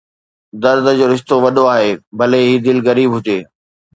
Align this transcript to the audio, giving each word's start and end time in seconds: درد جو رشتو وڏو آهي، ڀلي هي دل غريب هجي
درد 0.61 0.85
جو 0.97 1.05
رشتو 1.11 1.35
وڏو 1.43 1.63
آهي، 1.75 1.91
ڀلي 2.19 2.41
هي 2.47 2.55
دل 2.65 2.77
غريب 2.87 3.09
هجي 3.15 3.39